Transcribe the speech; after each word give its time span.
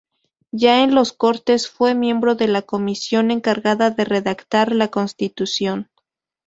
Ya 0.51 0.81
en 0.81 0.95
las 0.95 1.13
Cortes, 1.13 1.69
fue 1.69 1.93
miembro 1.93 2.33
de 2.33 2.47
la 2.47 2.63
comisión 2.63 3.29
encargada 3.29 3.91
de 3.91 4.03
redactar 4.03 4.71
la 4.73 4.87
Constitución. 4.87 5.91